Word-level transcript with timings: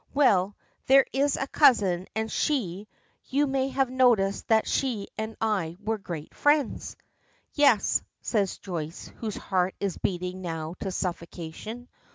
Well, 0.15 0.55
there 0.87 1.05
is 1.13 1.37
a 1.37 1.45
cousin, 1.45 2.07
and 2.15 2.31
she 2.31 2.87
you 3.25 3.45
may 3.45 3.67
have 3.67 3.91
noticed 3.91 4.47
that 4.47 4.67
she 4.67 5.09
and 5.15 5.37
I 5.39 5.77
were 5.79 5.99
great 5.99 6.33
friends?" 6.33 6.95
"Yes," 7.53 8.01
says 8.19 8.57
Joyce, 8.57 9.11
whose 9.17 9.37
heart 9.37 9.75
is 9.79 9.99
beating 9.99 10.41
now 10.41 10.73
to 10.79 10.89
suffocation. 10.91 11.87